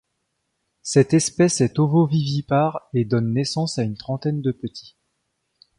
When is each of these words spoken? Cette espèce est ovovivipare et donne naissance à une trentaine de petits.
Cette 0.81 1.13
espèce 1.13 1.61
est 1.61 1.77
ovovivipare 1.77 2.89
et 2.95 3.05
donne 3.05 3.33
naissance 3.35 3.77
à 3.77 3.83
une 3.83 3.97
trentaine 3.97 4.41
de 4.41 4.51
petits. 4.51 4.97